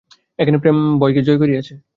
[0.39, 1.73] এখানে প্রেম ভয়কে জয় করিয়াছে।